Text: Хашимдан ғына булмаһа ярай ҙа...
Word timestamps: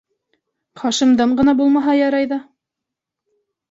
Хашимдан 0.85 1.37
ғына 1.43 1.57
булмаһа 1.63 1.97
ярай 2.01 2.31
ҙа... 2.35 2.43